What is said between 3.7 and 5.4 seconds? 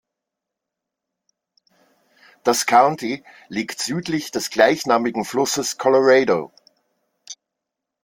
südlich des gleichnamigen